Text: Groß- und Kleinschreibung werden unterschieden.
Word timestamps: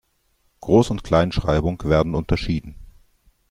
Groß- 0.61 0.89
und 0.89 1.03
Kleinschreibung 1.03 1.83
werden 1.83 2.15
unterschieden. 2.15 2.73